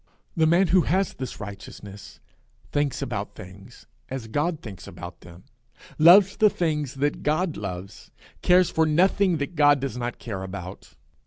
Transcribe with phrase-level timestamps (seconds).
[0.35, 2.19] The man who has this righteousness,
[2.71, 5.43] thinks about things as God thinks about them,
[5.99, 8.09] loves the things that God loves,
[8.41, 10.95] cares for nothing that God does not care about.